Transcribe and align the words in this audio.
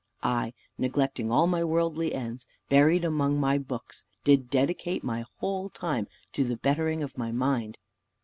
I, 0.23 0.55
neglecting 0.79 1.29
all 1.31 1.47
worldly 1.47 2.15
ends 2.15 2.47
buried 2.69 3.03
among 3.05 3.39
my 3.39 3.59
books, 3.59 4.03
did 4.23 4.49
dedicate 4.49 5.03
my 5.03 5.25
whole 5.37 5.69
time 5.69 6.07
to 6.33 6.43
the 6.43 6.57
bettering 6.57 7.03
of 7.03 7.19
my 7.19 7.31
mind. 7.31 7.77